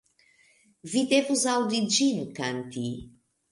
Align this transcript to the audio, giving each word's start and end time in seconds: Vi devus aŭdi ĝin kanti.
Vi 0.93 1.03
devus 1.11 1.45
aŭdi 1.53 1.83
ĝin 1.99 2.25
kanti. 2.41 2.89